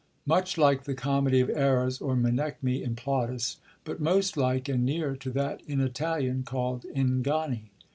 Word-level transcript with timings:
Much 0.25 0.57
like 0.57 0.85
the 0.85 0.95
Comedy 0.95 1.41
of 1.41 1.49
Errors, 1.51 2.01
or 2.01 2.15
Menechmi 2.15 2.81
in 2.81 2.95
Plautus; 2.95 3.57
but 3.83 3.99
most 4.01 4.35
like 4.35 4.67
and 4.67 4.83
neere 4.83 5.15
to 5.17 5.29
that 5.29 5.61
in 5.67 5.79
Italian 5.79 6.41
called 6.41 6.87
Inganni. 6.95 7.69